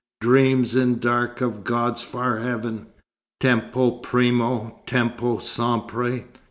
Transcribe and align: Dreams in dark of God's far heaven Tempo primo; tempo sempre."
Dreams 0.19 0.75
in 0.75 0.97
dark 0.97 1.41
of 1.41 1.63
God's 1.63 2.01
far 2.01 2.39
heaven 2.39 2.87
Tempo 3.39 3.99
primo; 3.99 4.81
tempo 4.87 5.37
sempre." 5.37 6.25